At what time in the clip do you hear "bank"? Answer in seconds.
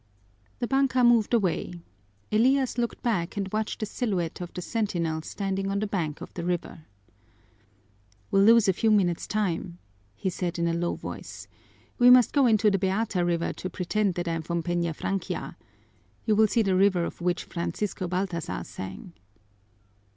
5.85-6.21